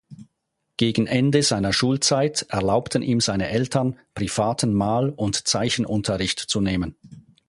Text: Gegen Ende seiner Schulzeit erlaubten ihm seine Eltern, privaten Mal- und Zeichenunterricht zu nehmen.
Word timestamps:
Gegen 0.77 1.05
Ende 1.05 1.43
seiner 1.43 1.73
Schulzeit 1.73 2.47
erlaubten 2.49 3.03
ihm 3.03 3.19
seine 3.21 3.49
Eltern, 3.49 3.99
privaten 4.15 4.73
Mal- 4.73 5.11
und 5.11 5.47
Zeichenunterricht 5.47 6.39
zu 6.39 6.59
nehmen. 6.59 6.95